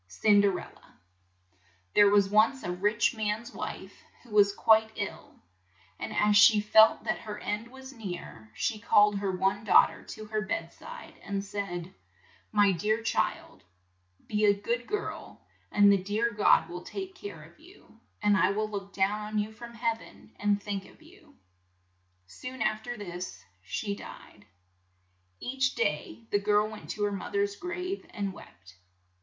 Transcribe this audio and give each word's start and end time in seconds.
CINDERELLA 0.07 0.95
THERE 1.93 2.09
was 2.09 2.27
once 2.27 2.63
a 2.63 2.71
rich 2.71 3.15
man's 3.15 3.53
wife 3.53 3.93
who 4.23 4.31
was 4.31 4.51
quite 4.51 4.89
ill, 4.95 5.35
and 5.99 6.11
as 6.11 6.35
she 6.35 6.59
felt 6.59 7.03
that 7.03 7.19
her 7.19 7.37
end 7.37 7.67
was 7.67 7.93
near, 7.93 8.49
she 8.55 8.79
called 8.79 9.19
her 9.19 9.31
one 9.31 9.63
daugh 9.63 9.89
ter 9.89 10.01
to 10.03 10.25
her 10.25 10.41
bed 10.41 10.73
side, 10.73 11.13
and 11.23 11.45
said, 11.45 11.93
"My 12.51 12.71
dear 12.71 13.03
child, 13.03 13.63
be 14.25 14.43
a 14.45 14.59
good 14.59 14.87
girl, 14.87 15.45
and 15.71 15.91
the 15.91 16.01
dear 16.01 16.31
God 16.33 16.67
will 16.67 16.81
take 16.81 17.13
care 17.13 17.43
of 17.43 17.59
you, 17.59 17.99
and 18.23 18.35
I 18.35 18.49
will 18.53 18.71
look 18.71 18.93
down 18.93 19.21
on 19.21 19.37
you 19.37 19.51
from 19.51 19.75
heav 19.75 20.01
en 20.01 20.33
and 20.39 20.59
think 20.59 20.87
of 20.87 21.03
you." 21.03 21.35
Soon 22.25 22.63
af 22.63 22.81
ter 22.81 22.97
this 22.97 23.45
she 23.61 23.95
died. 23.95 24.45
Each 25.39 25.75
day 25.75 26.25
the 26.31 26.39
girl 26.39 26.67
went 26.67 26.89
to 26.89 27.03
her 27.03 27.11
moth 27.11 27.35
er's 27.35 27.55
grave 27.55 28.03
and 28.09 28.33
wept. 28.33 28.77